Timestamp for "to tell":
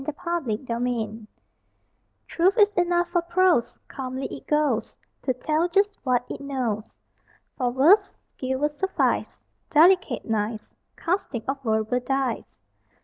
5.21-5.69